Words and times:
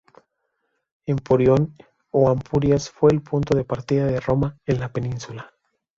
Emporion 1.05 1.75
o 2.09 2.27
Ampurias 2.27 2.89
fue 2.89 3.11
el 3.11 3.21
punto 3.21 3.55
de 3.55 3.65
partida 3.65 4.07
de 4.07 4.19
Roma 4.19 4.57
en 4.65 4.79
la 4.79 4.91
península. 4.91 5.53